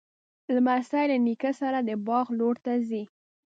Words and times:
لمسی 0.55 1.03
له 1.11 1.17
نیکه 1.25 1.51
سره 1.61 1.77
د 1.81 1.89
باغ 2.07 2.27
لور 2.39 2.55
ته 2.65 2.73
ځي. 2.89 3.03